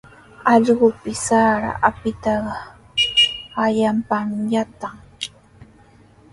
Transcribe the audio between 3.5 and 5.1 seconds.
allaapami yatran.